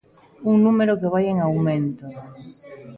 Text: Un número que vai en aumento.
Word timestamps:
Un 0.51 0.55
número 0.65 0.93
que 1.01 1.11
vai 1.13 1.25
en 1.29 1.37
aumento. 1.47 2.05